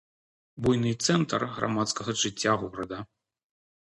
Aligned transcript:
Буйны 0.67 0.93
цэнтр 1.07 1.41
грамадскага 1.57 2.11
жыцця 2.23 2.53
горада. 2.63 2.99